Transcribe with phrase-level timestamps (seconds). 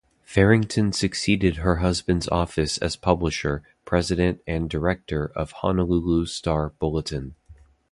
[0.23, 7.35] Farrington succeeded her husband's office as publisher, president and director of "Honolulu Star-Bulletin".